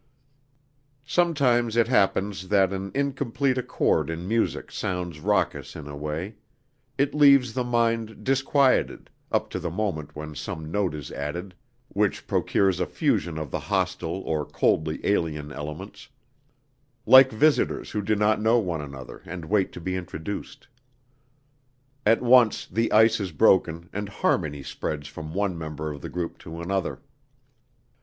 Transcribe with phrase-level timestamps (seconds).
[1.05, 6.37] Sometimes it happens that an incomplete accord in music sounds raucous in a way;
[6.97, 11.53] it leaves the mind disquieted, up to the moment when some note is added
[11.89, 16.09] which procures a fusion of the hostile or coldly alien elements,
[17.05, 20.67] like visitors who do not know one another and wait to be introduced.
[22.07, 26.39] At once the ice is broken and harmony spreads from one member of the group
[26.39, 27.01] to another.